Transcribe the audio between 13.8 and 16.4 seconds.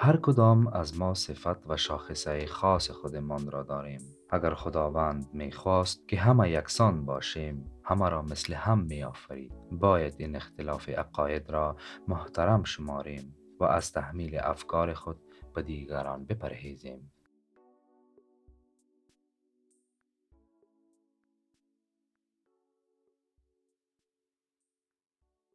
تحمیل افکار خود به دیگران